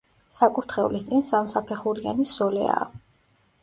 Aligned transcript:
საკურთხევლის 0.37 1.05
წინ 1.11 1.23
სამსაფეხურიანი 1.29 2.29
სოლეაა. 2.35 2.93